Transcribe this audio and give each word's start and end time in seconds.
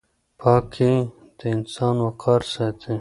پاکي 0.39 0.93
د 1.39 1.41
انسان 1.55 1.95
وقار 2.05 2.41
ساتي. 2.53 2.95